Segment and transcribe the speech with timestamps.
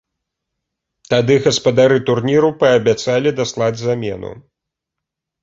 [1.13, 4.35] Тады гаспадары турніру паабяцалі даслаць замену.